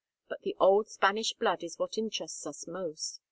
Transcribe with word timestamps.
But 0.27 0.41
the 0.41 0.55
old 0.59 0.89
Spanish 0.89 1.33
blood 1.33 1.61
is 1.63 1.77
what 1.77 1.95
interests 1.95 2.47
us 2.47 2.65
most. 2.65 3.19